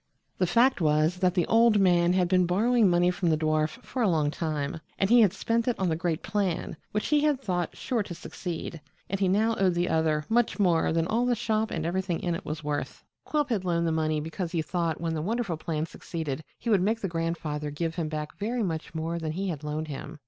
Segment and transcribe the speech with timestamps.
[0.39, 4.01] The fact was that the old man had been borrowing money from the dwarf for
[4.01, 7.77] a long time, and had spent it on the great plan, which he had thought
[7.77, 11.69] sure to succeed, and he now owed the other much more than all the shop
[11.69, 13.03] and everything in it was worth.
[13.25, 16.81] Quilp had loaned the money because he thought when the wonderful plan succeeded he would
[16.81, 20.17] make the grandfather give him back very much more than he had loaned him.